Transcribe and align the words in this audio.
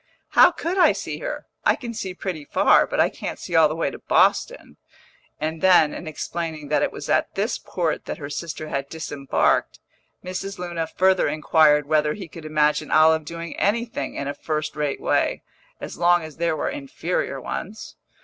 "How 0.29 0.49
could 0.49 0.79
I 0.79 0.93
see 0.93 1.19
her? 1.19 1.45
I 1.63 1.75
can 1.75 1.93
see 1.93 2.15
pretty 2.15 2.43
far, 2.43 2.87
but 2.87 2.99
I 2.99 3.07
can't 3.07 3.37
see 3.37 3.55
all 3.55 3.67
the 3.69 3.75
way 3.75 3.91
to 3.91 3.99
Boston." 3.99 4.77
And 5.39 5.61
then, 5.61 5.93
in 5.93 6.07
explaining 6.07 6.69
that 6.69 6.81
it 6.81 6.91
was 6.91 7.07
at 7.07 7.35
this 7.35 7.59
port 7.59 8.05
that 8.05 8.17
her 8.17 8.27
sister 8.31 8.69
had 8.69 8.89
disembarked, 8.89 9.79
Mrs. 10.25 10.57
Luna 10.57 10.87
further 10.87 11.27
inquired 11.27 11.85
whether 11.85 12.15
he 12.15 12.27
could 12.27 12.45
imagine 12.45 12.89
Olive 12.89 13.25
doing 13.25 13.55
anything 13.59 14.15
in 14.15 14.27
a 14.27 14.33
first 14.33 14.75
rate 14.75 14.99
way, 14.99 15.43
as 15.79 15.99
long 15.99 16.23
as 16.23 16.37
there 16.37 16.55
were 16.55 16.67
inferior 16.71 17.39
ones. 17.39 17.95